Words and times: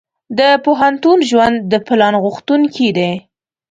د 0.39 0.41
پوهنتون 0.65 1.19
ژوند 1.29 1.57
د 1.71 1.73
پلان 1.87 2.13
غوښتونکی 2.23 2.89
دی. 2.97 3.11